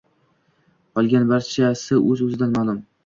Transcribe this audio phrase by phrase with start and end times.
[0.99, 2.81] Qolgan barchasi o‘z-o‘zidan ma’lum